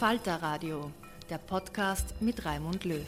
[0.00, 0.90] Falter Radio,
[1.28, 3.04] der Podcast mit Raimund Löw.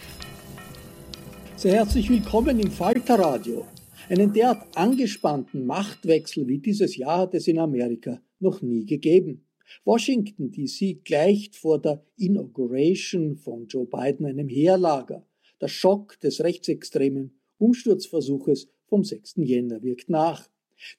[1.57, 3.67] Sehr herzlich willkommen im Falter Radio.
[4.11, 9.47] Einen derart angespannten Machtwechsel wie dieses Jahr hat es in Amerika noch nie gegeben.
[9.87, 15.27] Washington DC gleicht vor der Inauguration von Joe Biden einem Heerlager.
[15.63, 19.37] Der Schock des rechtsextremen Umsturzversuches vom 6.
[19.37, 20.47] Jänner wirkt nach.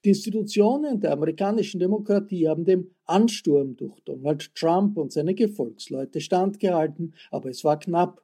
[0.03, 7.13] Die Institutionen der amerikanischen Demokratie haben dem Ansturm durch Donald Trump und seine Gefolgsleute standgehalten,
[7.31, 8.21] aber es war knapp.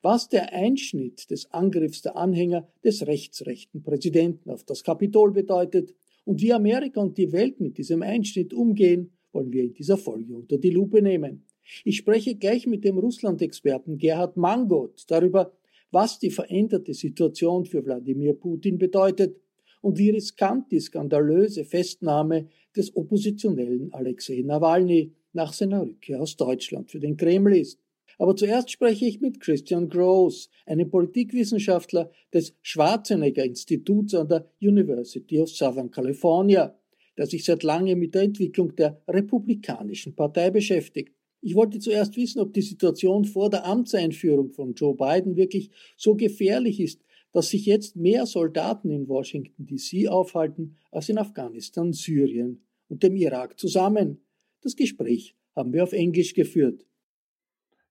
[0.00, 5.94] Was der Einschnitt des Angriffs der Anhänger des rechtsrechten Präsidenten auf das Kapitol bedeutet
[6.24, 10.34] und wie Amerika und die Welt mit diesem Einschnitt umgehen, wollen wir in dieser Folge
[10.36, 11.46] unter die Lupe nehmen.
[11.84, 15.52] Ich spreche gleich mit dem Russland-Experten Gerhard Mangot darüber,
[15.90, 19.41] was die veränderte Situation für Wladimir Putin bedeutet
[19.82, 26.90] und wie riskant die skandalöse Festnahme des Oppositionellen Alexei Nawalny nach seiner Rückkehr aus Deutschland
[26.90, 27.78] für den Kreml ist.
[28.18, 35.40] Aber zuerst spreche ich mit Christian Gross, einem Politikwissenschaftler des Schwarzenegger Instituts an der University
[35.40, 36.74] of Southern California,
[37.16, 41.14] der sich seit langem mit der Entwicklung der Republikanischen Partei beschäftigt.
[41.40, 46.14] Ich wollte zuerst wissen, ob die Situation vor der Amtseinführung von Joe Biden wirklich so
[46.14, 52.64] gefährlich ist, dass sich jetzt mehr Soldaten in Washington DC aufhalten als in Afghanistan, Syrien
[52.88, 54.24] und dem Irak zusammen.
[54.62, 56.84] Das Gespräch haben wir auf Englisch geführt.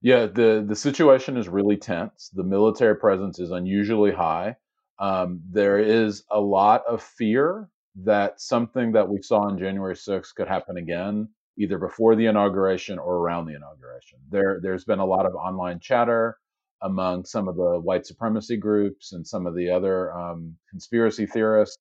[0.04, 2.30] Yeah, the the situation is really tense.
[2.34, 4.56] The military presence is unusually high.
[4.98, 7.70] Um, there is a lot of fear
[8.04, 12.98] that something that we saw on January 6th could happen again, either before the inauguration
[12.98, 14.18] or around the inauguration.
[14.30, 16.38] There, there's been a lot of online chatter
[16.82, 21.78] among some of the white supremacy groups and some of the other um, conspiracy theorists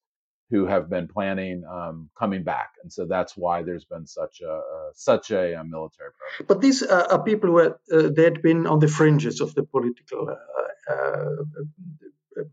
[0.50, 4.52] who have been planning um, coming back, and so that's why there's been such a
[4.52, 6.48] uh, such a, a, military presence.
[6.48, 9.56] But these uh, are people who had, uh, they had been on the fringes of
[9.56, 11.36] the political uh, uh,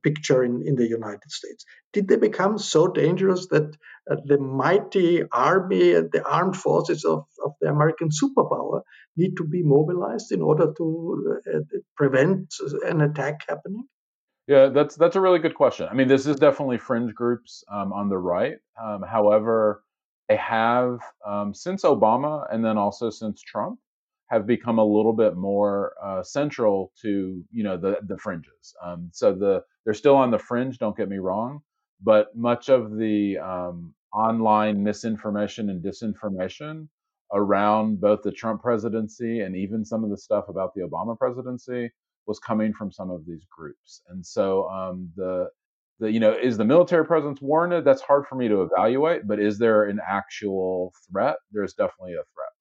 [0.03, 1.65] picture in, in the United States.
[1.93, 3.76] Did they become so dangerous that
[4.11, 8.82] uh, the mighty army and the armed forces of, of the American superpower
[9.17, 11.58] need to be mobilized in order to uh,
[11.96, 12.55] prevent
[12.85, 13.85] an attack happening?
[14.46, 15.88] Yeah, that's that's a really good question.
[15.90, 18.56] I mean, this is definitely fringe groups um, on the right.
[18.82, 19.85] Um, however,
[20.29, 23.79] they have um, since Obama and then also since Trump
[24.29, 28.75] have become a little bit more uh, central to you know the the fringes.
[28.82, 30.76] Um, so the they're still on the fringe.
[30.76, 31.62] Don't get me wrong,
[32.02, 36.88] but much of the um, online misinformation and disinformation
[37.32, 41.90] around both the Trump presidency and even some of the stuff about the Obama presidency
[42.26, 44.02] was coming from some of these groups.
[44.11, 45.49] And so um, the
[46.00, 47.87] the you know is the military presence warranted?
[47.87, 51.37] That's hard for me to evaluate, but is there an actual threat?
[51.50, 52.52] There's definitely a threat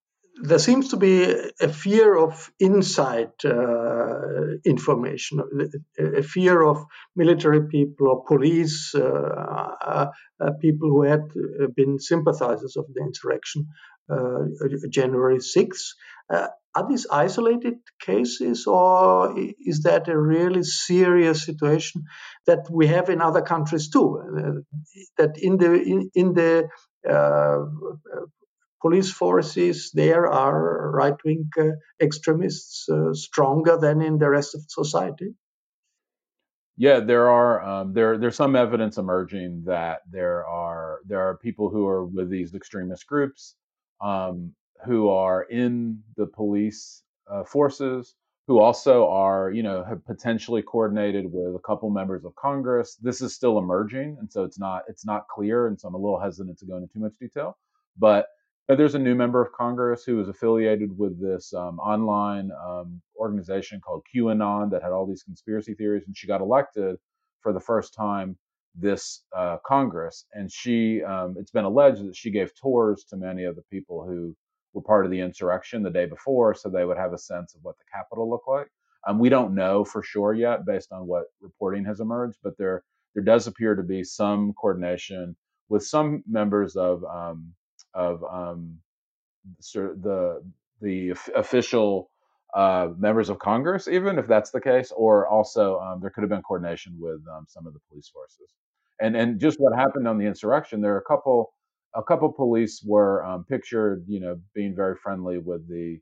[0.41, 1.23] there seems to be
[1.59, 5.41] a fear of inside uh, information,
[5.99, 6.85] a fear of
[7.15, 10.07] military people or police uh, uh,
[10.39, 13.67] uh people who had uh, been sympathizers of the insurrection,
[14.09, 14.43] uh,
[14.89, 15.87] January 6th.
[16.29, 22.03] are these isolated cases, or is that a really serious situation
[22.45, 24.63] that we have in other countries too?
[25.17, 26.69] that in the in, in the
[28.81, 31.71] police forces there are right wing uh,
[32.01, 35.35] extremists uh, stronger than in the rest of society?
[36.77, 41.69] Yeah, there are um, there there's some evidence emerging that there are there are people
[41.69, 43.55] who are with these extremist groups
[43.99, 44.53] um,
[44.85, 48.15] who are in the police uh, forces
[48.47, 52.95] who also are you know have potentially coordinated with a couple members of Congress.
[52.95, 55.97] This is still emerging, and so it's not it's not clear, and so I'm a
[55.97, 57.57] little hesitant to go into too much detail.
[57.97, 58.27] But
[58.75, 63.79] there's a new member of Congress who is affiliated with this um, online um, organization
[63.79, 66.97] called QAnon that had all these conspiracy theories, and she got elected
[67.39, 68.37] for the first time
[68.75, 70.25] this uh, Congress.
[70.33, 74.05] And she, um, it's been alleged that she gave tours to many of the people
[74.05, 74.35] who
[74.73, 77.61] were part of the insurrection the day before, so they would have a sense of
[77.63, 78.67] what the Capitol looked like.
[79.07, 82.83] Um, we don't know for sure yet, based on what reporting has emerged, but there
[83.15, 85.35] there does appear to be some coordination
[85.69, 87.53] with some members of um,
[87.97, 88.77] of um,
[89.73, 90.43] the
[90.81, 92.11] the official
[92.55, 96.29] uh, members of Congress, even if that's the case, or also um, there could have
[96.29, 98.53] been coordination with um, some of the police forces.
[99.01, 101.53] And and just what happened on the insurrection, there are a couple
[101.95, 105.99] a couple police were um, pictured, you know, being very friendly with the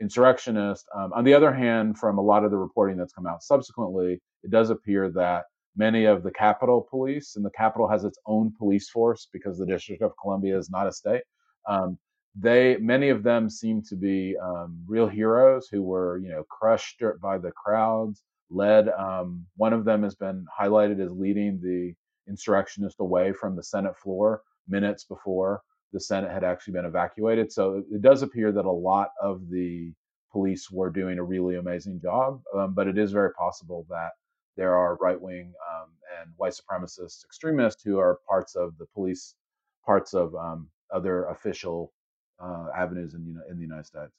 [0.00, 0.86] insurrectionist.
[0.96, 4.20] Um, on the other hand, from a lot of the reporting that's come out subsequently,
[4.44, 5.44] it does appear that
[5.76, 9.66] many of the Capitol Police, and the Capitol has its own police force because the
[9.66, 11.22] District of Columbia is not a state.
[11.68, 11.98] Um,
[12.34, 17.02] they many of them seem to be um, real heroes who were you know crushed
[17.20, 18.22] by the crowds.
[18.50, 21.94] Led um, one of them has been highlighted as leading the
[22.28, 27.52] insurrectionists away from the Senate floor minutes before the Senate had actually been evacuated.
[27.52, 29.92] So it does appear that a lot of the
[30.30, 34.12] police were doing a really amazing job, um, but it is very possible that
[34.56, 35.90] there are right wing um,
[36.20, 39.34] and white supremacist extremists who are parts of the police,
[39.84, 41.92] parts of um, other official
[42.42, 44.12] uh, avenues in, in the United States.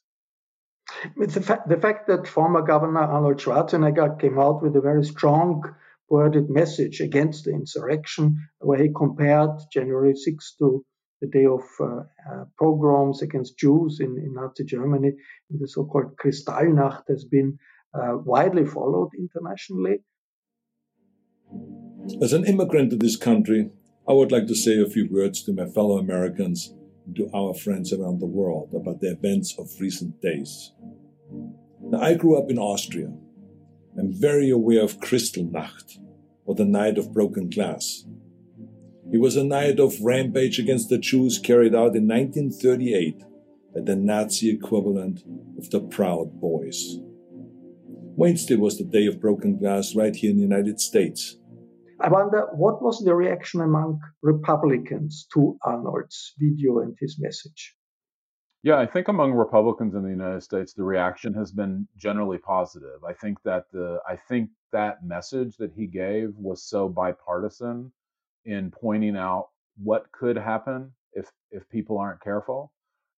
[1.18, 5.64] The, fa- the fact that former Governor Arnold Schwarzenegger came out with a very strong
[6.10, 10.86] worded message against the insurrection, where he compared January 6th to
[11.22, 15.14] the day of uh, uh, pogroms against Jews in, in, Nazi Germany,
[15.50, 17.58] in the so called Kristallnacht, has been
[17.94, 20.00] uh, widely followed internationally.
[22.22, 23.70] As an immigrant to this country,
[24.08, 26.74] I would like to say a few words to my fellow Americans
[27.06, 30.72] and to our friends around the world about the events of recent days.
[31.82, 33.14] Now, I grew up in Austria.
[33.98, 36.00] I'm very aware of Kristallnacht,
[36.46, 38.06] or the Night of Broken Glass.
[39.12, 43.22] It was a night of rampage against the Jews carried out in 1938
[43.74, 45.24] by the Nazi equivalent
[45.58, 46.98] of the Proud Boys.
[48.16, 51.38] Wednesday was the day of broken glass right here in the United States.
[52.00, 57.76] I wonder what was the reaction among Republicans to Arnold's video and his message?
[58.64, 63.04] Yeah, I think among Republicans in the United States, the reaction has been generally positive.
[63.04, 67.92] I think that the I think that message that he gave was so bipartisan
[68.46, 69.50] in pointing out
[69.82, 72.72] what could happen if if people aren't careful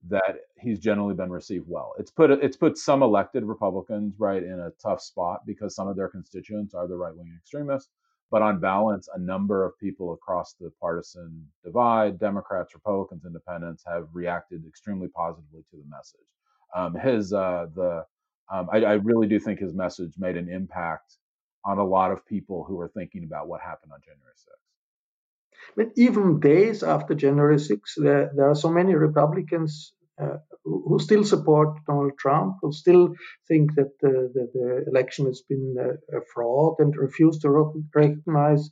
[0.08, 1.94] that he's generally been received well.
[2.00, 5.96] It's put it's put some elected Republicans right in a tough spot because some of
[5.96, 7.92] their constituents are the right wing extremists.
[8.32, 14.08] But on balance, a number of people across the partisan divide, Democrats, Republicans, Independents, have
[14.14, 16.28] reacted extremely positively to the message.
[16.76, 18.06] Um, his uh, the
[18.52, 21.18] um, I, I, really do think his message made an impact
[21.64, 25.76] on a lot of people who are thinking about what happened on January 6th.
[25.76, 31.24] But even days after January 6th, there, there are so many Republicans uh, who still
[31.24, 33.14] support Donald Trump, who still
[33.48, 37.50] think that the, the, the election has been a, a, fraud and refuse to
[37.94, 38.70] recognize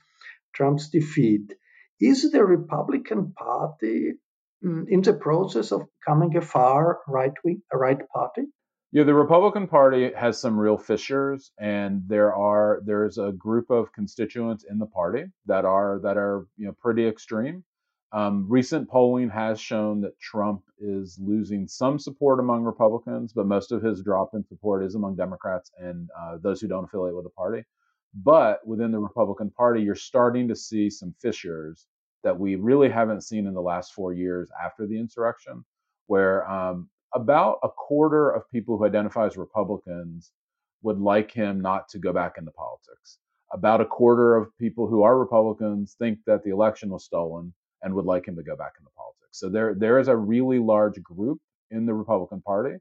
[0.53, 1.53] Trump's defeat.
[1.99, 4.13] Is the Republican Party
[4.63, 8.43] mm, in the process of becoming a far right wing, a right party?
[8.93, 13.91] Yeah, the Republican Party has some real fissures, and there are there's a group of
[13.91, 17.63] constituents in the party that are that are you know pretty extreme.
[18.13, 23.71] Um, recent polling has shown that Trump is losing some support among Republicans, but most
[23.71, 27.25] of his drop in support is among Democrats and uh, those who don't affiliate with
[27.25, 27.63] the party.
[28.13, 31.87] But within the Republican Party, you're starting to see some fissures
[32.23, 35.65] that we really haven't seen in the last four years after the insurrection,
[36.05, 40.31] where um, about a quarter of people who identify as Republicans
[40.83, 43.17] would like him not to go back into politics.
[43.51, 47.51] About a quarter of people who are Republicans think that the election was stolen
[47.83, 49.39] and would like him to go back into politics.
[49.39, 52.77] So there, there is a really large group in the Republican Party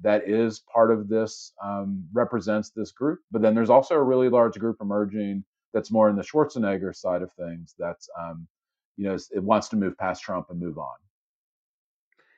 [0.00, 3.20] that is part of this, um, represents this group.
[3.30, 7.22] But then there's also a really large group emerging that's more in the Schwarzenegger side
[7.22, 7.74] of things.
[7.78, 8.46] That's, um,
[8.96, 10.96] you know, it wants to move past Trump and move on.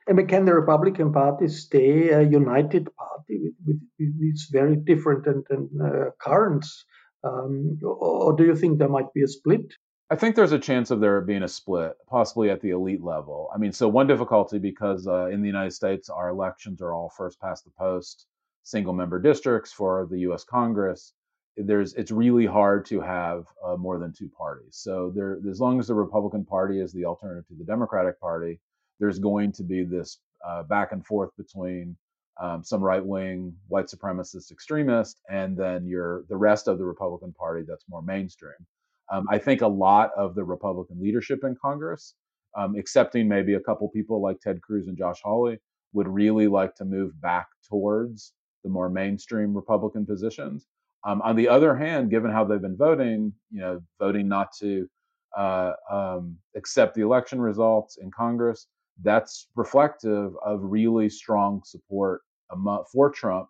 [0.09, 5.27] And can the Republican Party stay a united party with, with, with these very different
[5.27, 6.85] and, and uh, currents?
[7.25, 9.75] Um, or do you think there might be a split?
[10.11, 13.51] I think there's a chance of there being a split, possibly at the elite level.
[13.55, 17.11] I mean, so one difficulty because uh, in the United States, our elections are all
[17.11, 18.27] first past the post,
[18.63, 20.45] single member districts for the U.S.
[20.45, 21.13] Congress.
[21.59, 24.77] There's it's really hard to have uh, more than two parties.
[24.77, 28.61] So there, as long as the Republican Party is the alternative to the Democratic Party,
[29.01, 31.97] there's going to be this uh, back and forth between
[32.41, 37.35] um, some right wing white supremacist extremist and then your the rest of the Republican
[37.35, 38.55] Party that's more mainstream.
[39.11, 42.15] Um, I think a lot of the Republican leadership in Congress,
[42.57, 45.59] um, excepting maybe a couple people like Ted Cruz and Josh Hawley,
[45.93, 48.33] would really like to move back towards
[48.65, 50.67] the more mainstream Republican positions.
[51.05, 54.89] Um, on the other hand, given how they've been voting, you know, voting not to
[55.37, 58.67] uh, um, accept the election results in Congress,
[59.03, 62.23] that's reflective of really strong support
[62.93, 63.49] for Trump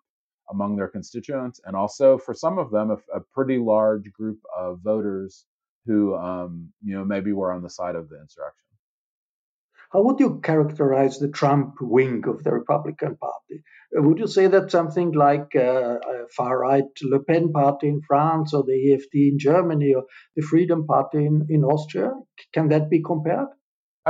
[0.51, 4.79] among their constituents, and also for some of them, a, a pretty large group of
[4.81, 5.45] voters
[5.85, 8.69] who, um, you know, maybe were on the side of the insurrection.
[9.91, 13.63] How would you characterize the Trump wing of the Republican Party?
[13.91, 15.97] Would you say that something like uh,
[16.37, 20.03] far right Le Pen party in France or the AFD in Germany or
[20.35, 22.11] the Freedom Party in, in Austria?
[22.53, 23.47] Can that be compared?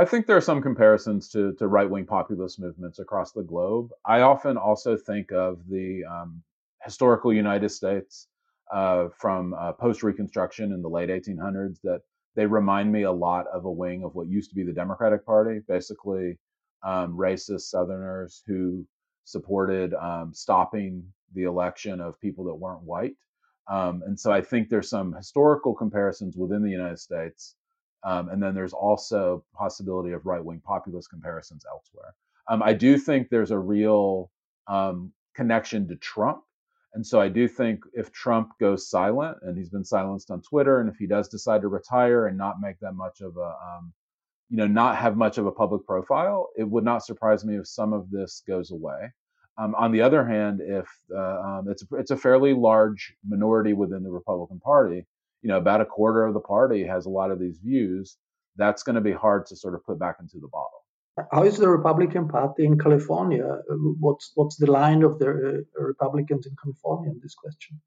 [0.00, 3.90] I think there are some comparisons to, to right wing populist movements across the globe.
[4.06, 6.42] I often also think of the um,
[6.82, 8.26] historical United States
[8.72, 12.00] uh, from uh, post Reconstruction in the late 1800s that
[12.34, 15.26] they remind me a lot of a wing of what used to be the Democratic
[15.26, 16.38] Party, basically
[16.82, 18.86] um, racist Southerners who
[19.24, 21.04] supported um, stopping
[21.34, 23.16] the election of people that weren't white.
[23.68, 27.54] Um, and so I think there's some historical comparisons within the United States
[28.02, 32.14] um, and then there's also possibility of right wing populist comparisons elsewhere.
[32.48, 34.30] Um, I do think there's a real
[34.66, 36.42] um, connection to Trump.
[36.94, 40.80] And so I do think if Trump goes silent, and he's been silenced on Twitter,
[40.80, 43.92] and if he does decide to retire and not make that much of a, um,
[44.48, 47.68] you know, not have much of a public profile, it would not surprise me if
[47.68, 49.12] some of this goes away.
[49.56, 53.72] Um, on the other hand, if uh, um, it's a, it's a fairly large minority
[53.72, 55.06] within the Republican Party,
[55.42, 58.16] you know, about a quarter of the party has a lot of these views,
[58.56, 60.80] that's going to be hard to sort of put back into the bottle.
[61.32, 63.58] How is the Republican Party in California?
[63.98, 65.28] What's what's the line of the
[65.78, 67.80] uh, Republicans in California in this question?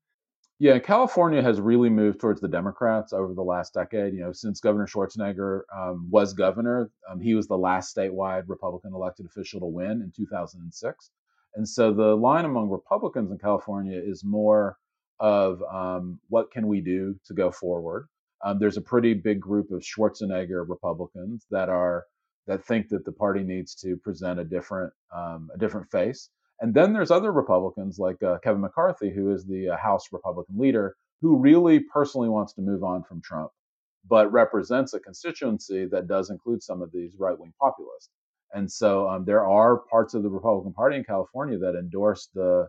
[0.59, 4.13] Yeah, California has really moved towards the Democrats over the last decade.
[4.13, 8.93] You know, since Governor Schwarzenegger um, was governor, um, he was the last statewide Republican
[8.93, 11.11] elected official to win in 2006.
[11.55, 14.77] And so the line among Republicans in California is more
[15.19, 18.07] of um, what can we do to go forward.
[18.43, 22.05] Um, there's a pretty big group of Schwarzenegger Republicans that are
[22.45, 26.29] that think that the party needs to present a different um, a different face.
[26.59, 30.57] And then there's other Republicans like uh, Kevin McCarthy, who is the uh, House Republican
[30.57, 33.51] leader, who really personally wants to move on from Trump,
[34.07, 38.09] but represents a constituency that does include some of these right wing populists.
[38.53, 42.67] And so um, there are parts of the Republican Party in California that endorse the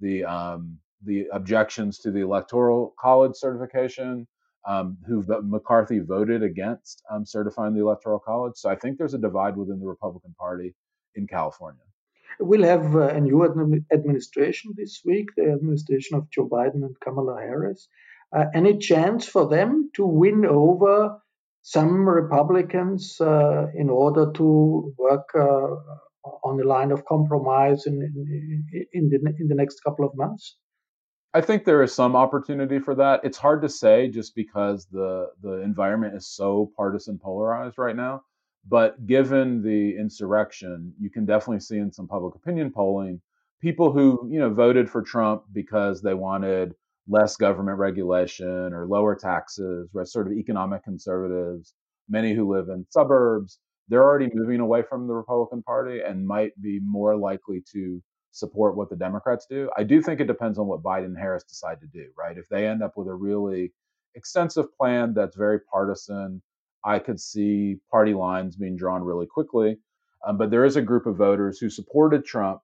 [0.00, 4.26] the um, the objections to the electoral college certification,
[4.66, 8.54] um, who McCarthy voted against um, certifying the electoral college.
[8.56, 10.74] So I think there's a divide within the Republican Party
[11.14, 11.82] in California.
[12.40, 13.44] We'll have uh, a new
[13.92, 17.88] administration this week, the administration of Joe Biden and Kamala Harris.
[18.34, 21.18] Uh, any chance for them to win over
[21.62, 25.68] some Republicans uh, in order to work uh,
[26.44, 30.56] on the line of compromise in, in, in, the, in the next couple of months?
[31.34, 33.20] I think there is some opportunity for that.
[33.24, 38.22] It's hard to say just because the the environment is so partisan polarized right now.
[38.68, 43.20] But given the insurrection, you can definitely see in some public opinion polling
[43.60, 46.74] people who you know voted for Trump because they wanted
[47.08, 50.06] less government regulation or lower taxes, right?
[50.06, 51.74] Sort of economic conservatives.
[52.08, 53.58] Many who live in suburbs,
[53.88, 58.76] they're already moving away from the Republican Party and might be more likely to support
[58.76, 59.70] what the Democrats do.
[59.76, 62.36] I do think it depends on what Biden and Harris decide to do, right?
[62.36, 63.72] If they end up with a really
[64.14, 66.42] extensive plan that's very partisan,
[66.84, 69.78] I could see party lines being drawn really quickly.
[70.26, 72.60] Um, but there is a group of voters who supported Trump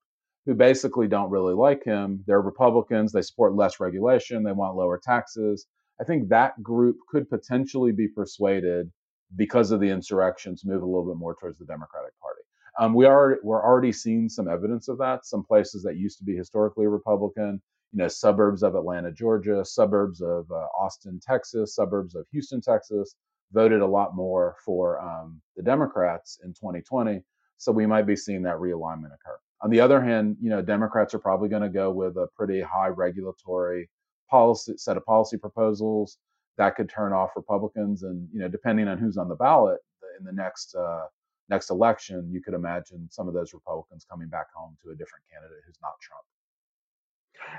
[0.46, 2.24] who basically don't really like him.
[2.26, 3.12] They're Republicans.
[3.12, 4.42] They support less regulation.
[4.42, 5.66] They want lower taxes.
[6.00, 8.90] I think that group could potentially be persuaded
[9.36, 12.42] because of the insurrections move a little bit more towards the Democratic Party.
[12.78, 15.26] Um, we are we're already seeing some evidence of that.
[15.26, 17.60] Some places that used to be historically Republican,
[17.92, 23.16] you know, suburbs of Atlanta, Georgia, suburbs of uh, Austin, Texas, suburbs of Houston, Texas,
[23.52, 27.20] voted a lot more for um, the Democrats in 2020.
[27.56, 29.38] So we might be seeing that realignment occur.
[29.62, 32.60] On the other hand, you know, Democrats are probably going to go with a pretty
[32.60, 33.90] high regulatory
[34.30, 36.18] policy set of policy proposals
[36.58, 39.78] that could turn off Republicans, and you know, depending on who's on the ballot
[40.18, 41.06] in the next uh,
[41.48, 45.24] next election, you could imagine some of those Republicans coming back home to a different
[45.32, 46.24] candidate who's not Trump.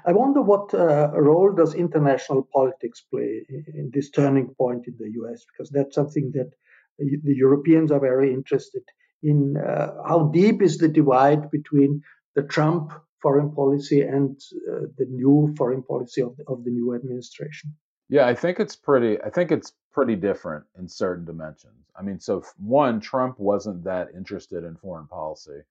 [0.05, 5.11] I wonder what uh, role does international politics play in this turning point in the
[5.21, 6.51] US, because that's something that
[6.97, 8.83] the Europeans are very interested
[9.23, 9.57] in.
[9.57, 12.01] Uh, how deep is the divide between
[12.35, 12.91] the Trump
[13.21, 14.39] foreign policy and
[14.71, 17.75] uh, the new foreign policy of of the new administration?
[18.09, 19.21] Yeah, I think it's pretty.
[19.21, 21.85] I think it's pretty different in certain dimensions.
[21.95, 25.61] I mean, so one, Trump wasn't that interested in foreign policy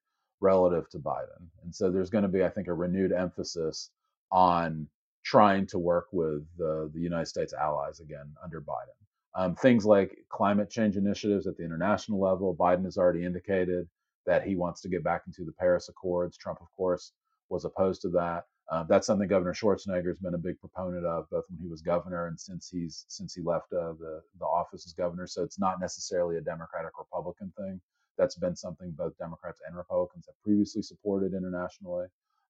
[0.41, 3.91] relative to Biden, and so there's going to be, I think, a renewed emphasis
[4.31, 4.87] on
[5.25, 8.97] trying to work with the, the United States allies again under Biden.
[9.35, 12.55] Um, things like climate change initiatives at the international level.
[12.57, 13.89] Biden has already indicated
[14.27, 16.37] that he wants to get back into the Paris Accords.
[16.39, 17.13] Trump, of course,
[17.51, 18.45] was opposed to that.
[18.71, 21.81] Uh, that's something Governor Schwarzenegger has been a big proponent of, both when he was
[21.81, 25.27] governor and since he's since he left uh, the the office as governor.
[25.27, 27.81] So it's not necessarily a Democratic Republican thing.
[28.19, 32.07] That's been something both Democrats and Republicans have previously supported internationally.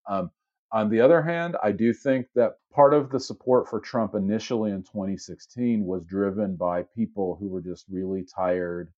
[0.08, 0.30] Um,
[0.72, 4.70] on the other hand, I do think that part of the support for Trump initially
[4.70, 8.92] in 2016 was driven by people who were just really tired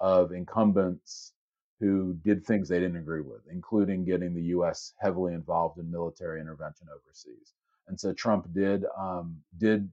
[0.00, 1.32] of incumbents
[1.80, 4.94] who did things they didn't agree with, including getting the U.S.
[4.98, 7.54] heavily involved in military intervention overseas.
[7.86, 9.90] And so Trump did um, did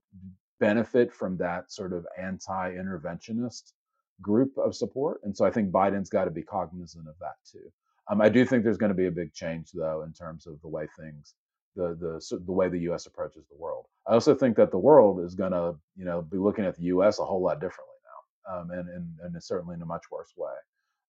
[0.60, 3.74] benefit from that sort of anti-interventionist
[4.22, 5.22] group of support.
[5.24, 7.72] And so I think Biden's got to be cognizant of that too.
[8.10, 10.62] Um, I do think there's going to be a big change though in terms of
[10.62, 11.36] the way things
[11.76, 13.06] the the the way the U.S.
[13.06, 13.86] approaches the world.
[14.08, 16.84] I also think that the world is going to you know be looking at the
[16.84, 17.20] U.S.
[17.20, 20.54] a whole lot differently now, um, and, and and certainly in a much worse way.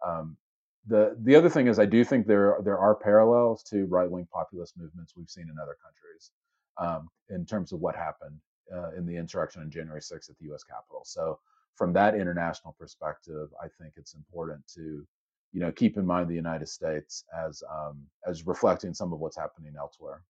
[0.04, 0.36] Um,
[0.86, 4.26] the the other thing is I do think there there are parallels to right wing
[4.32, 6.30] populist movements we've seen in other countries
[6.78, 8.38] um, in terms of what happened
[8.72, 10.62] uh, in the insurrection on January 6th at the U.S.
[10.62, 11.02] Capitol.
[11.04, 11.38] So
[11.74, 15.06] from that international perspective, I think it's important to
[15.52, 19.36] you know keep in mind the United States as um, as reflecting some of what's
[19.36, 20.22] happening elsewhere.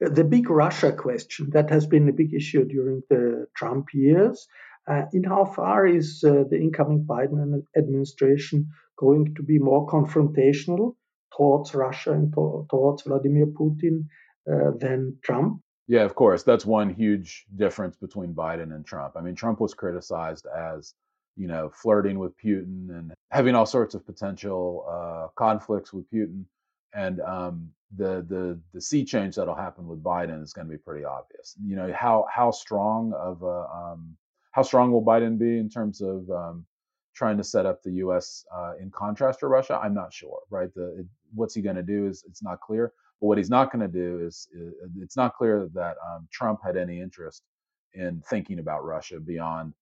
[0.00, 4.46] The big Russia question that has been a big issue during the Trump years.
[4.86, 10.94] Uh, in how far is uh, the incoming Biden administration going to be more confrontational
[11.36, 14.06] towards Russia and to- towards Vladimir Putin
[14.50, 15.60] uh, than Trump?
[15.86, 16.42] Yeah, of course.
[16.42, 19.14] That's one huge difference between Biden and Trump.
[19.16, 20.94] I mean, Trump was criticized as,
[21.36, 26.44] you know, flirting with Putin and having all sorts of potential uh, conflicts with Putin.
[26.94, 30.78] And um, the the the sea change that'll happen with Biden is going to be
[30.78, 31.56] pretty obvious.
[31.62, 34.16] You know how how strong of a um,
[34.52, 36.64] how strong will Biden be in terms of um,
[37.14, 38.44] trying to set up the U.S.
[38.54, 40.40] Uh, in contrast to Russia, I'm not sure.
[40.50, 40.72] Right?
[40.74, 42.92] The it, what's he going to do is it's not clear.
[43.20, 44.48] But what he's not going to do is,
[45.00, 47.42] it's not clear that um, Trump had any interest
[47.94, 49.72] in thinking about Russia beyond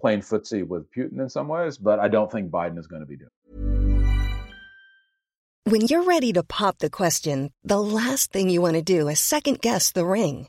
[0.00, 1.76] playing footsie with Putin in some ways.
[1.76, 3.30] But I don't think Biden is going to be doing.
[5.64, 9.20] When you're ready to pop the question, the last thing you want to do is
[9.20, 10.48] second guess the ring.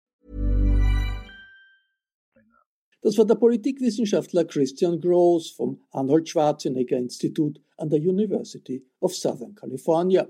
[3.03, 9.55] Das war der Politikwissenschaftler Christian Gross vom Arnold Schwarzenegger Institut an der University of Southern
[9.55, 10.29] California.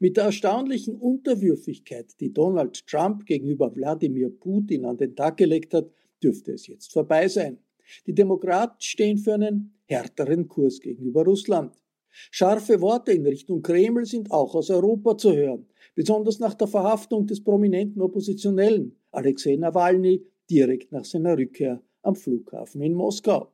[0.00, 5.88] Mit der erstaunlichen Unterwürfigkeit, die Donald Trump gegenüber Wladimir Putin an den Tag gelegt hat,
[6.20, 7.58] dürfte es jetzt vorbei sein.
[8.06, 11.76] Die Demokraten stehen für einen härteren Kurs gegenüber Russland.
[12.10, 17.26] Scharfe Worte in Richtung Kreml sind auch aus Europa zu hören, besonders nach der Verhaftung
[17.26, 23.52] des prominenten Oppositionellen Alexei Nawalny direkt nach seiner Rückkehr am Flughafen in Moskau.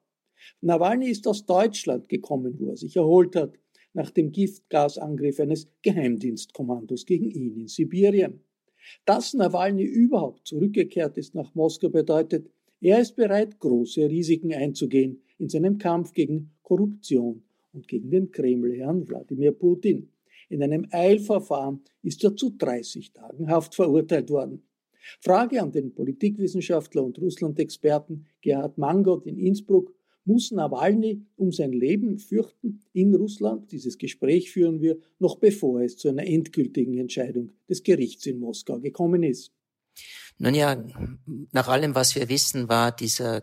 [0.61, 3.55] Nawalny ist aus Deutschland gekommen, wo er sich erholt hat,
[3.92, 8.40] nach dem Giftgasangriff eines Geheimdienstkommandos gegen ihn in Sibirien.
[9.05, 12.50] Dass Nawalny überhaupt zurückgekehrt ist nach Moskau bedeutet,
[12.81, 19.07] er ist bereit, große Risiken einzugehen in seinem Kampf gegen Korruption und gegen den Kremlherrn
[19.07, 20.09] Wladimir Putin.
[20.48, 24.62] In einem Eilverfahren ist er zu 30 Tagen Haft verurteilt worden.
[25.21, 32.19] Frage an den Politikwissenschaftler und Russland-Experten Gerhard Mangot in Innsbruck muss Nawalny um sein Leben
[32.19, 33.73] fürchten in Russland?
[33.73, 38.81] Dieses Gespräch führen wir noch bevor es zu einer endgültigen Entscheidung des Gerichts in Moskau
[38.81, 39.53] gekommen ist.
[40.39, 40.83] Nun ja,
[41.53, 43.43] nach allem, was wir wissen, war dieser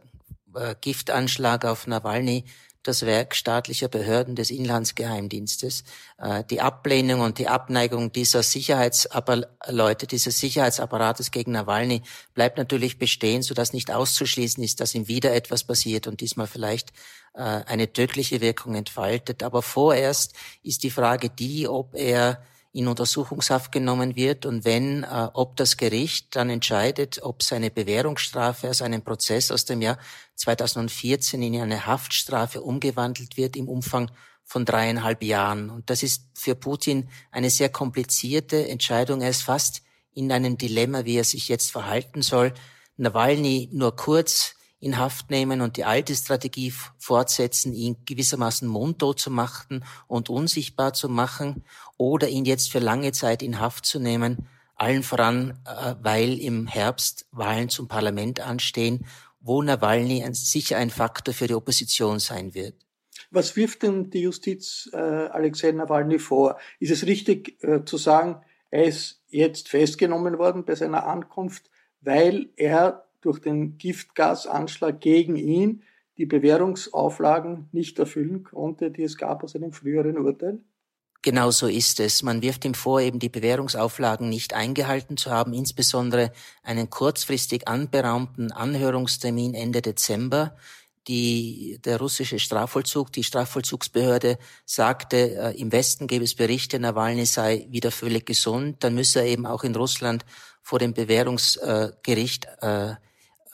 [0.55, 2.45] äh, Giftanschlag auf Nawalny
[2.87, 5.83] das Werk staatlicher Behörden des Inlandsgeheimdienstes.
[6.17, 12.01] Äh, die Ablehnung und die Abneigung dieser Sicherheitsleute, dieses Sicherheitsapparates gegen Nawalny
[12.33, 16.91] bleibt natürlich bestehen, sodass nicht auszuschließen ist, dass ihm wieder etwas passiert und diesmal vielleicht
[17.33, 19.43] äh, eine tödliche Wirkung entfaltet.
[19.43, 22.41] Aber vorerst ist die Frage die, ob er
[22.77, 28.69] in Untersuchungshaft genommen wird und wenn, äh, ob das Gericht dann entscheidet, ob seine Bewährungsstrafe
[28.69, 29.97] aus einem Prozess aus dem Jahr
[30.35, 34.11] 2014 in eine Haftstrafe umgewandelt wird im Umfang
[34.43, 35.71] von dreieinhalb Jahren.
[35.71, 39.21] Und das ist für Putin eine sehr komplizierte Entscheidung.
[39.21, 39.81] Er ist fast
[40.13, 42.53] in einem Dilemma, wie er sich jetzt verhalten soll.
[42.95, 49.31] Nawalny nur kurz in Haft nehmen und die alte Strategie fortsetzen, ihn gewissermaßen mundtot zu
[49.31, 51.63] machen und unsichtbar zu machen
[51.97, 56.67] oder ihn jetzt für lange Zeit in Haft zu nehmen, allen voran, äh, weil im
[56.67, 59.05] Herbst Wahlen zum Parlament anstehen,
[59.39, 62.75] wo Nawalny sicher ein Faktor für die Opposition sein wird.
[63.31, 66.59] Was wirft denn die Justiz äh, Alexei Nawalny vor?
[66.79, 71.69] Ist es richtig äh, zu sagen, er ist jetzt festgenommen worden bei seiner Ankunft,
[72.01, 75.83] weil er durch den Giftgasanschlag gegen ihn
[76.17, 80.59] die Bewährungsauflagen nicht erfüllen konnte, die es gab aus einem früheren Urteil?
[81.21, 82.23] Genau so ist es.
[82.23, 86.31] Man wirft ihm vor, eben die Bewährungsauflagen nicht eingehalten zu haben, insbesondere
[86.63, 90.55] einen kurzfristig anberaumten Anhörungstermin Ende Dezember.
[91.09, 97.67] Die, der russische Strafvollzug, die Strafvollzugsbehörde sagte, äh, im Westen gäbe es Berichte, Nawalny sei
[97.69, 98.83] wieder völlig gesund.
[98.83, 100.25] Dann müsse er eben auch in Russland
[100.61, 102.95] vor dem Bewährungsgericht äh,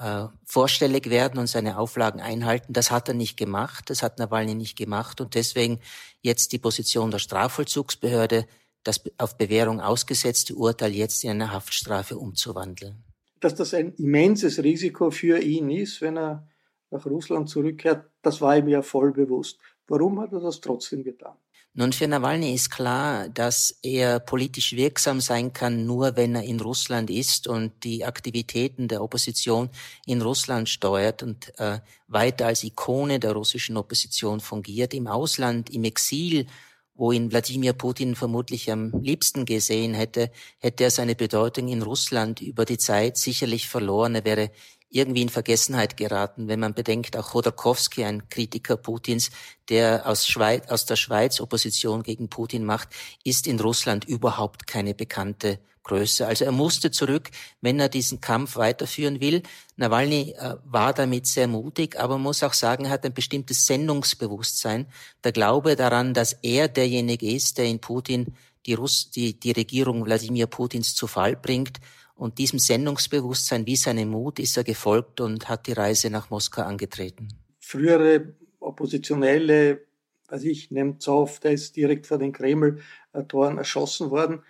[0.03, 2.73] äh, vorstellig werden und seine Auflagen einhalten.
[2.73, 5.79] Das hat er nicht gemacht, das hat Nawalny nicht gemacht und deswegen
[6.21, 8.45] jetzt die Position der Strafvollzugsbehörde,
[8.83, 13.03] das auf Bewährung ausgesetzte Urteil jetzt in eine Haftstrafe umzuwandeln.
[13.39, 16.47] Dass das ein immenses Risiko für ihn ist, wenn er
[16.91, 19.57] nach Russland zurückkehrt, das war ihm ja voll bewusst.
[19.87, 21.37] Warum hat er das trotzdem getan?
[21.75, 26.59] Nun, für Nawalny ist klar, dass er politisch wirksam sein kann, nur wenn er in
[26.59, 29.71] Russland ist und die Aktivitäten der Opposition
[30.05, 34.93] in Russland steuert und äh, weiter als Ikone der russischen Opposition fungiert.
[34.93, 36.45] Im Ausland, im Exil,
[36.93, 42.39] wo ihn Wladimir Putin vermutlich am liebsten gesehen hätte, hätte er seine Bedeutung in Russland
[42.39, 44.13] über die Zeit sicherlich verloren.
[44.13, 44.51] Er wäre
[44.93, 49.31] irgendwie in Vergessenheit geraten, wenn man bedenkt, auch Chodorkowski, ein Kritiker Putins,
[49.69, 52.89] der aus, Schweiz, aus der Schweiz Opposition gegen Putin macht,
[53.23, 56.25] ist in Russland überhaupt keine bekannte Größe.
[56.25, 57.29] Also er musste zurück,
[57.59, 59.43] wenn er diesen Kampf weiterführen will.
[59.75, 64.87] Nawalny äh, war damit sehr mutig, aber muss auch sagen, er hat ein bestimmtes Sendungsbewusstsein.
[65.23, 70.05] Der Glaube daran, dass er derjenige ist, der in Putin die, Russ die, die Regierung
[70.05, 71.79] Wladimir Putins zu Fall bringt
[72.23, 76.61] und diesem Sendungsbewusstsein wie seinem Mut ist er gefolgt und hat die Reise nach Moskau
[76.61, 77.27] angetreten.
[77.59, 79.81] Frühere Oppositionelle,
[80.29, 84.41] also ich Nemtsov, der ist direkt vor den Kreml-Toren erschossen worden.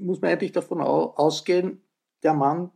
[0.00, 1.80] Muss man eigentlich davon ausgehen,
[2.24, 2.72] der Mann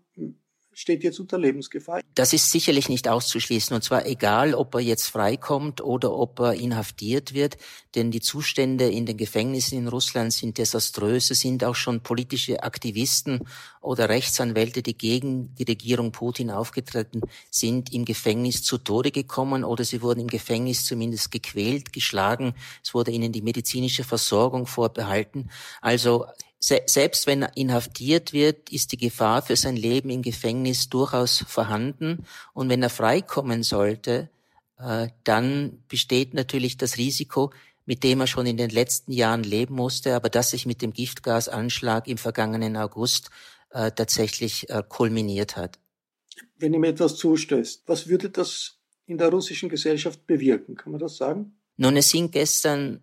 [0.73, 2.01] steht jetzt unter Lebensgefahr.
[2.15, 3.75] Das ist sicherlich nicht auszuschließen.
[3.75, 7.57] Und zwar egal, ob er jetzt freikommt oder ob er inhaftiert wird.
[7.95, 11.31] Denn die Zustände in den Gefängnissen in Russland sind desaströs.
[11.31, 13.41] Es sind auch schon politische Aktivisten
[13.81, 19.85] oder Rechtsanwälte, die gegen die Regierung Putin aufgetreten sind, im Gefängnis zu Tode gekommen oder
[19.85, 22.55] sie wurden im Gefängnis zumindest gequält, geschlagen.
[22.83, 25.51] Es wurde ihnen die medizinische Versorgung vorbehalten.
[25.81, 26.27] Also
[26.61, 31.45] se selbst wenn er inhaftiert wird, ist die Gefahr für sein Leben im Gefängnis durchaus
[31.49, 32.25] vorhanden.
[32.53, 34.29] Und wenn er freikommen sollte,
[34.79, 37.51] äh, dann besteht natürlich das Risiko,
[37.87, 40.93] mit dem er schon in den letzten Jahren leben musste, aber das sich mit dem
[40.93, 43.31] Giftgasanschlag im vergangenen August
[43.71, 45.79] äh, tatsächlich äh, kulminiert hat.
[46.57, 50.77] Wenn ihm etwas zustößt, was würde das in der russischen Gesellschaft bewirken?
[50.77, 51.57] Kann man das sagen?
[51.77, 53.01] Nun, es sind gestern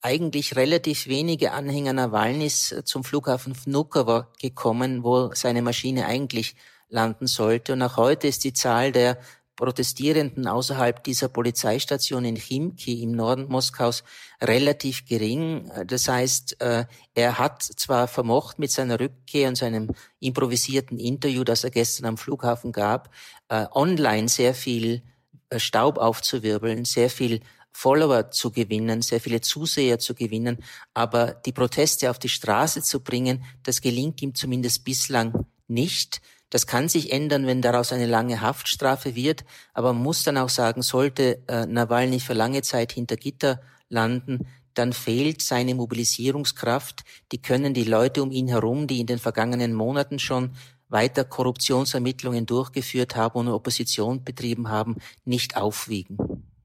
[0.00, 6.56] eigentlich relativ wenige Anhänger Nawalnys äh, zum Flughafen Vnukovo gekommen, wo seine Maschine eigentlich
[6.88, 7.72] landen sollte.
[7.72, 9.18] Und auch heute ist die Zahl der
[9.58, 14.04] Protestierenden außerhalb dieser Polizeistation in Chimki im Norden Moskaus
[14.40, 15.68] relativ gering.
[15.84, 16.84] Das heißt, äh,
[17.14, 22.18] er hat zwar vermocht mit seiner Rückkehr und seinem improvisierten Interview, das er gestern am
[22.18, 23.10] Flughafen gab,
[23.48, 25.02] äh, online sehr viel
[25.50, 27.40] äh, Staub aufzuwirbeln, sehr viel
[27.72, 30.58] Follower zu gewinnen, sehr viele Zuseher zu gewinnen,
[30.94, 36.20] aber die Proteste auf die Straße zu bringen, das gelingt ihm zumindest bislang nicht.
[36.50, 40.48] Das kann sich ändern, wenn daraus eine lange Haftstrafe wird, aber man muss dann auch
[40.48, 47.02] sagen, sollte äh, Nawalny für lange Zeit hinter Gitter landen, dann fehlt seine Mobilisierungskraft.
[47.32, 50.52] Die können die Leute um ihn herum, die in den vergangenen Monaten schon
[50.88, 56.16] weiter Korruptionsermittlungen durchgeführt haben und Opposition betrieben haben, nicht aufwiegen.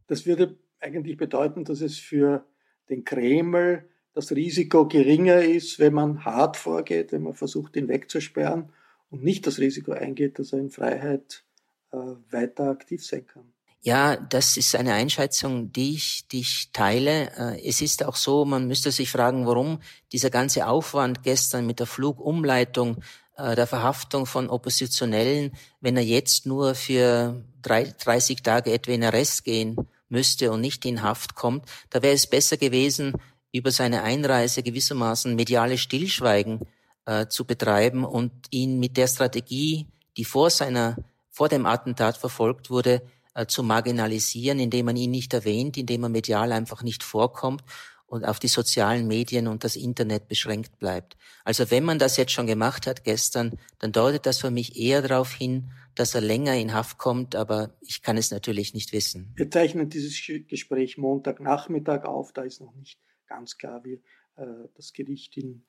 [0.08, 2.46] Das würde eigentlich bedeuten, dass es für
[2.89, 8.69] den Kreml das Risiko geringer ist, wenn man hart vorgeht, wenn man versucht, ihn wegzusperren
[9.10, 11.43] und nicht das Risiko eingeht, dass er in Freiheit
[11.91, 11.98] äh,
[12.30, 13.54] weiter aktiv sein kann.
[13.82, 17.32] Ja, das ist eine Einschätzung, die ich, die ich teile.
[17.38, 19.80] Äh, es ist auch so, man müsste sich fragen, warum
[20.12, 22.98] dieser ganze Aufwand gestern mit der Flugumleitung,
[23.36, 29.43] äh, der Verhaftung von Oppositionellen, wenn er jetzt nur für 30 Tage etwa in Arrest
[29.43, 29.76] gehen
[30.13, 33.13] müsste und nicht in Haft kommt, da wäre es besser gewesen,
[33.52, 36.62] über seine Einreise gewissermaßen mediale Stillschweigen
[37.06, 40.95] äh, zu betreiben und ihn mit der Strategie, die vor seiner,
[41.30, 43.02] vor dem Attentat verfolgt wurde,
[43.34, 47.63] äh, zu marginalisieren, indem man ihn nicht erwähnt, indem er medial einfach nicht vorkommt
[48.06, 51.17] und auf die sozialen Medien und das Internet beschränkt bleibt.
[51.43, 55.02] Also wenn man das jetzt schon gemacht hat gestern, dann deutet das für mich eher
[55.02, 59.34] darauf hin, dass er länger in Haft kommt, aber ich kann es natürlich nicht wissen.
[59.36, 64.02] Wir zeichnen dieses Gespräch Montagnachmittag auf, da ist noch nicht ganz klar, wie
[64.36, 65.64] äh, das Gericht in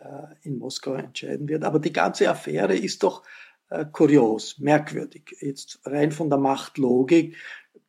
[0.00, 1.64] äh, in Moskau entscheiden wird.
[1.64, 3.22] Aber die ganze Affäre ist doch
[3.68, 5.36] äh, kurios, merkwürdig.
[5.40, 7.36] Jetzt rein von der Machtlogik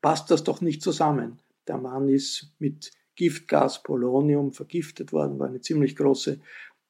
[0.01, 1.39] passt das doch nicht zusammen.
[1.67, 6.39] Der Mann ist mit Giftgas Polonium vergiftet worden, war eine ziemlich große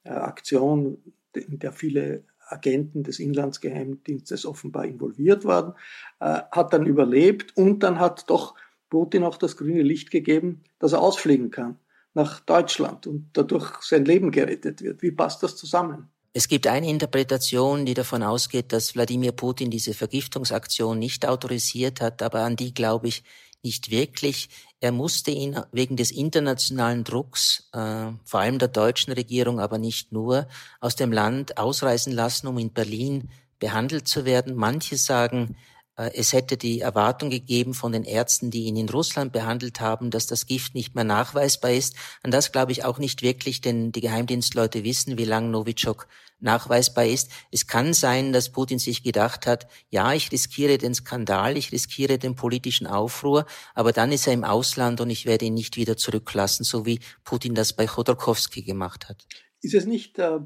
[0.03, 0.97] äh, Aktion,
[1.33, 5.73] in der viele Agenten des Inlandsgeheimdienstes offenbar involviert waren,
[6.19, 8.55] hat dann überlebt und dann hat doch
[8.89, 11.77] Putin auch das grüne Licht gegeben, dass er ausfliegen kann
[12.13, 15.01] nach Deutschland und dadurch sein Leben gerettet wird.
[15.01, 16.09] Wie passt das zusammen?
[16.33, 22.21] Es gibt eine Interpretation, die davon ausgeht, dass Wladimir Putin diese Vergiftungsaktion nicht autorisiert hat,
[22.21, 23.23] aber an die glaube ich
[23.63, 24.49] nicht wirklich.
[24.79, 30.11] Er musste ihn wegen des internationalen Drucks, äh, vor allem der deutschen Regierung, aber nicht
[30.11, 30.47] nur,
[30.79, 34.55] aus dem Land ausreisen lassen, um in Berlin behandelt zu werden.
[34.55, 35.55] Manche sagen,
[35.95, 40.25] es hätte die Erwartung gegeben von den Ärzten, die ihn in Russland behandelt haben, dass
[40.25, 41.95] das Gift nicht mehr nachweisbar ist.
[42.23, 46.07] An das glaube ich auch nicht wirklich, denn die Geheimdienstleute wissen, wie lang Novichok
[46.39, 47.29] nachweisbar ist.
[47.51, 52.17] Es kann sein, dass Putin sich gedacht hat, ja, ich riskiere den Skandal, ich riskiere
[52.17, 55.97] den politischen Aufruhr, aber dann ist er im Ausland und ich werde ihn nicht wieder
[55.97, 59.27] zurücklassen, so wie Putin das bei Chodorkowski gemacht hat.
[59.61, 60.39] Ist es nicht äh,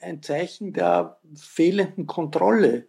[0.00, 2.86] ein Zeichen der fehlenden Kontrolle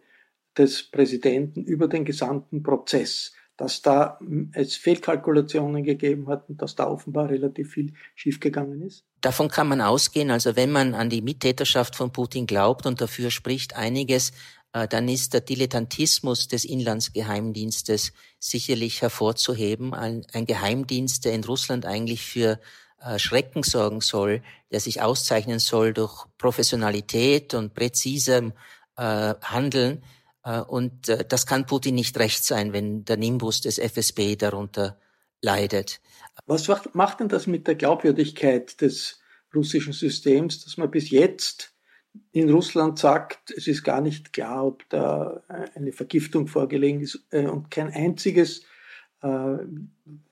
[0.58, 4.18] des Präsidenten über den gesamten Prozess, dass da
[4.52, 9.04] es Fehlkalkulationen gegeben hat und dass da offenbar relativ viel schiefgegangen ist?
[9.20, 10.30] Davon kann man ausgehen.
[10.30, 14.32] Also wenn man an die Mittäterschaft von Putin glaubt und dafür spricht einiges,
[14.72, 19.94] äh, dann ist der Dilettantismus des Inlandsgeheimdienstes sicherlich hervorzuheben.
[19.94, 22.60] Ein, Geheimdienst, der in Russland eigentlich für
[23.00, 28.52] äh, Schrecken sorgen soll, der sich auszeichnen soll durch Professionalität und präzisem
[28.96, 30.02] äh, Handeln,
[30.68, 34.98] und äh, das kann Putin nicht recht sein, wenn der Nimbus des FSB darunter
[35.40, 36.00] leidet.
[36.46, 39.18] Was macht denn das mit der Glaubwürdigkeit des
[39.54, 41.72] russischen Systems, dass man bis jetzt
[42.32, 45.42] in Russland sagt, es ist gar nicht klar, ob da
[45.74, 48.62] eine Vergiftung vorgelegen ist äh, und kein einziges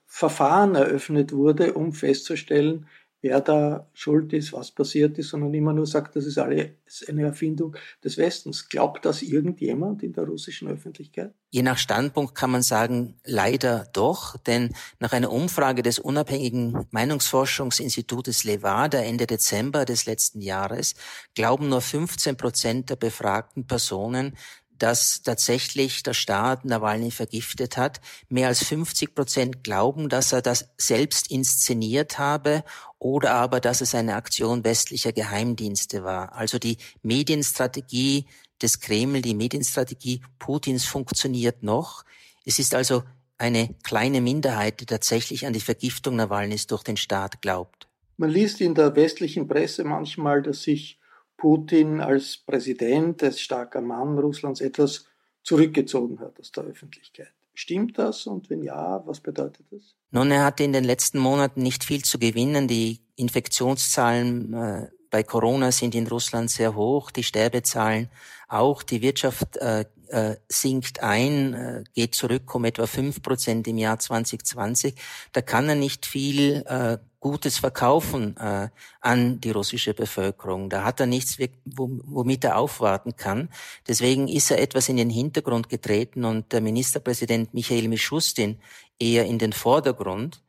[0.07, 2.87] Verfahren eröffnet wurde, um festzustellen,
[3.25, 6.69] wer da schuld ist, was passiert ist, sondern immer nur sagt, das ist alles
[7.09, 8.69] eine Erfindung des Westens.
[8.69, 11.33] Glaubt das irgendjemand in der russischen Öffentlichkeit?
[11.51, 18.45] Je nach Standpunkt kann man sagen, leider doch, denn nach einer Umfrage des unabhängigen Meinungsforschungsinstitutes
[18.45, 20.95] Levada Ende Dezember des letzten Jahres
[21.35, 24.37] glauben nur 15 Prozent der befragten Personen,
[24.79, 28.01] dass tatsächlich der Staat Nawalny vergiftet hat.
[28.29, 32.65] Mehr als 50 Prozent glauben, dass er das selbst inszeniert habe
[33.05, 36.33] oder aber, dass es eine Aktion westlicher Geheimdienste war.
[36.33, 38.25] Also die Medienstrategie
[38.63, 42.07] des Kreml, die Medienstrategie Putins funktioniert noch.
[42.47, 43.03] Es ist also
[43.37, 47.89] eine kleine Minderheit, die tatsächlich an die Vergiftung Nawalnys durch den Staat glaubt.
[48.17, 50.99] Man liest in der westlichen Presse manchmal, dass sich
[51.37, 55.05] Putin als Präsident, als starker Mann Russlands etwas
[55.43, 57.35] zurückgezogen hat aus der Öffentlichkeit.
[57.53, 58.27] Stimmt das?
[58.27, 59.95] Und wenn ja, was bedeutet das?
[60.15, 62.69] Nun, er hatte in den letzten Monaten nicht viel zu gewinnen.
[62.69, 68.09] Die Infektionszahlen äh, bei Corona sind in Russland sehr hoch, die Sterbezahlen
[68.47, 68.85] auch.
[68.85, 73.99] Die Wirtschaft äh, äh, sinkt ein, äh, geht zurück um etwa fünf Prozent im Jahr
[73.99, 74.95] 2020.
[75.33, 78.69] Da kann er nicht viel äh, Gutes verkaufen äh,
[79.01, 80.69] an die russische Bevölkerung.
[80.69, 83.49] Da hat er nichts, womit er aufwarten kann.
[83.89, 88.59] Deswegen ist er etwas in den Hintergrund getreten und der Ministerpräsident Michael Mischustin
[88.99, 90.43] eher in den Vordergrund.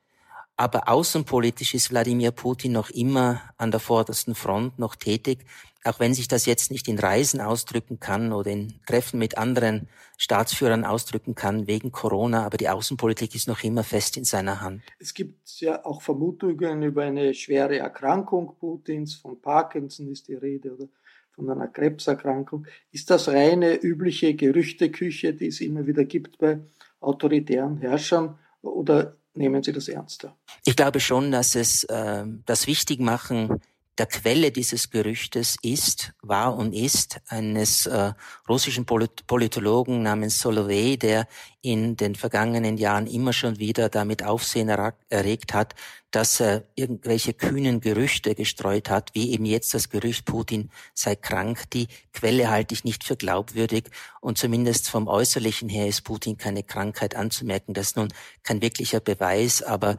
[0.58, 5.46] Aber außenpolitisch ist Wladimir Putin noch immer an der vordersten Front, noch tätig,
[5.84, 9.88] auch wenn sich das jetzt nicht in Reisen ausdrücken kann oder in Treffen mit anderen
[10.18, 14.82] Staatsführern ausdrücken kann wegen Corona, aber die Außenpolitik ist noch immer fest in seiner Hand.
[14.98, 20.74] Es gibt ja auch Vermutungen über eine schwere Erkrankung Putins, von Parkinson ist die Rede
[20.74, 20.88] oder
[21.34, 22.66] von einer Krebserkrankung.
[22.92, 26.60] Ist das reine übliche Gerüchteküche, die es immer wieder gibt bei
[27.06, 30.36] autoritären Herrschern oder nehmen Sie das ernster?
[30.66, 33.62] Ich glaube schon, dass es äh, das Wichtigmachen
[33.98, 38.14] der Quelle dieses Gerüchtes ist, war und ist eines äh,
[38.48, 41.28] russischen Polit Politologen namens Solovey, der
[41.62, 45.76] in den vergangenen Jahren immer schon wieder damit Aufsehen erregt hat,
[46.12, 51.70] dass er irgendwelche kühnen Gerüchte gestreut hat, wie eben jetzt das Gerücht, Putin sei krank.
[51.72, 53.86] Die Quelle halte ich nicht für glaubwürdig
[54.22, 57.74] und zumindest vom Äußerlichen her ist Putin keine Krankheit anzumerken.
[57.74, 59.98] Das ist nun kein wirklicher Beweis, aber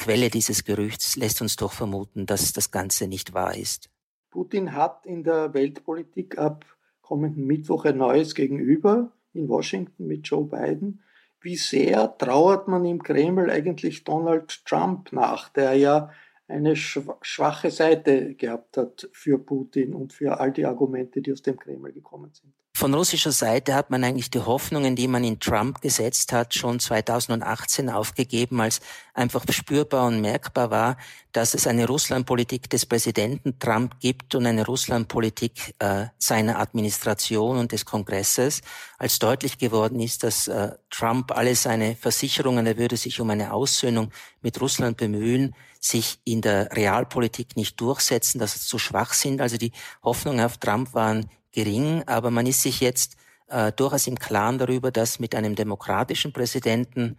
[0.00, 3.90] Quelle dieses Gerüchts lässt uns doch vermuten, dass das Ganze nicht wahr ist.
[4.30, 6.64] Putin hat in der Weltpolitik ab
[7.02, 11.02] kommenden Mittwoch ein neues Gegenüber in Washington mit Joe Biden.
[11.42, 16.10] Wie sehr trauert man im Kreml eigentlich Donald Trump nach, der ja
[16.48, 21.58] eine schwache Seite gehabt hat für Putin und für all die Argumente, die aus dem
[21.58, 22.54] Kreml gekommen sind?
[22.80, 26.80] Von russischer Seite hat man eigentlich die Hoffnungen, die man in Trump gesetzt hat, schon
[26.80, 28.80] 2018 aufgegeben, als
[29.20, 30.96] einfach spürbar und merkbar war,
[31.32, 37.72] dass es eine Russlandpolitik des Präsidenten Trump gibt und eine Russlandpolitik äh, seiner Administration und
[37.72, 38.62] des Kongresses,
[38.98, 43.52] als deutlich geworden ist, dass äh, Trump alle seine Versicherungen, er würde sich um eine
[43.52, 44.10] Aussöhnung
[44.42, 49.40] mit Russland bemühen, sich in der Realpolitik nicht durchsetzen, dass sie zu schwach sind.
[49.40, 53.16] Also die Hoffnungen auf Trump waren gering, aber man ist sich jetzt
[53.50, 57.18] äh, durchaus im Klaren darüber, dass mit einem demokratischen Präsidenten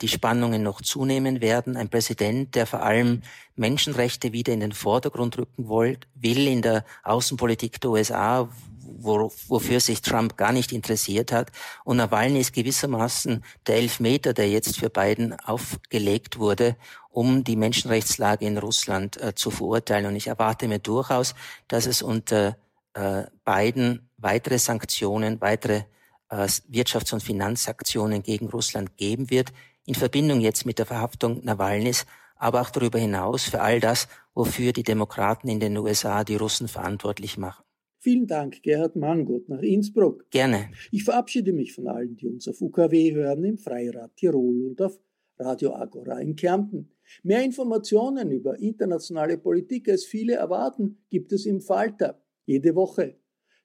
[0.00, 1.76] die Spannungen noch zunehmen werden.
[1.76, 3.20] Ein Präsident, der vor allem
[3.56, 8.48] Menschenrechte wieder in den Vordergrund rücken wollt, will in der Außenpolitik der USA,
[8.80, 11.50] wo, wofür sich Trump gar nicht interessiert hat.
[11.84, 16.76] Und Nawalny ist gewissermaßen der Elfmeter, der jetzt für Biden aufgelegt wurde,
[17.10, 20.06] um die Menschenrechtslage in Russland äh, zu verurteilen.
[20.06, 21.34] Und ich erwarte mir durchaus,
[21.68, 22.56] dass es unter
[22.94, 25.84] äh, Biden weitere Sanktionen, weitere äh,
[26.30, 29.52] Wirtschafts- und Finanzaktionen gegen Russland geben wird,
[29.86, 34.72] in Verbindung jetzt mit der Verhaftung Nawalnys, aber auch darüber hinaus für all das, wofür
[34.72, 37.64] die Demokraten in den USA die Russen verantwortlich machen.
[37.98, 40.30] Vielen Dank, Gerhard Mangot nach Innsbruck.
[40.30, 40.70] Gerne.
[40.92, 45.00] Ich verabschiede mich von allen, die uns auf UKW hören, im Freirad Tirol und auf
[45.38, 46.90] Radio Agora in Kärnten.
[47.22, 53.16] Mehr Informationen über internationale Politik, als viele erwarten, gibt es im Falter jede Woche.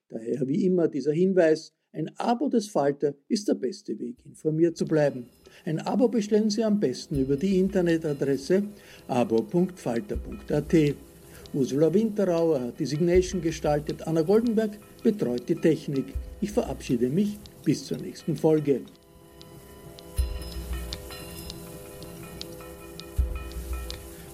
[0.08, 4.86] Daher wie immer dieser Hinweis, ein Abo des Falter ist der beste Weg, informiert zu
[4.86, 5.26] bleiben.
[5.64, 8.64] Ein Abo bestellen Sie am besten über die Internetadresse
[9.08, 10.74] abo.falter.at.
[11.52, 16.14] Ursula Winterauer hat die Signation gestaltet, Anna Goldenberg betreut die Technik.
[16.40, 18.80] Ich verabschiede mich bis zur nächsten Folge.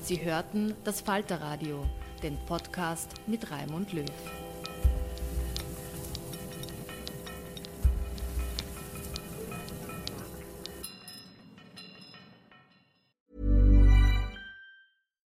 [0.02, 1.84] Sie hörten das Falterradio
[2.22, 4.04] den Podcast mit Raimund Löw.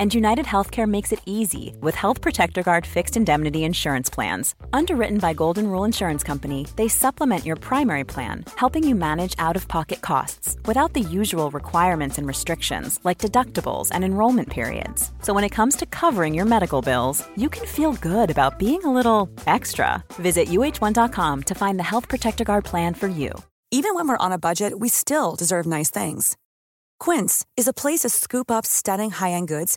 [0.00, 4.54] And United Healthcare makes it easy with Health Protector Guard fixed indemnity insurance plans.
[4.72, 9.56] Underwritten by Golden Rule Insurance Company, they supplement your primary plan, helping you manage out
[9.56, 15.12] of pocket costs without the usual requirements and restrictions like deductibles and enrollment periods.
[15.20, 18.82] So when it comes to covering your medical bills, you can feel good about being
[18.84, 20.02] a little extra.
[20.14, 23.32] Visit uh1.com to find the Health Protector Guard plan for you.
[23.70, 26.38] Even when we're on a budget, we still deserve nice things.
[26.98, 29.76] Quince is a place to scoop up stunning high end goods